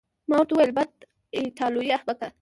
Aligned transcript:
ما 0.29 0.35
ورته 0.37 0.53
وویل: 0.53 0.71
بد، 0.77 0.91
ایټالوی 1.39 1.89
احمق. 1.97 2.19